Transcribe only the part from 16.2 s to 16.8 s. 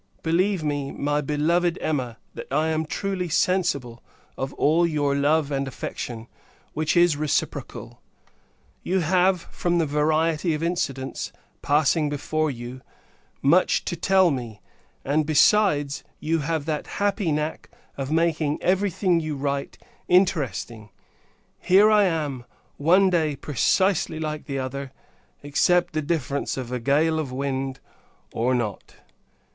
have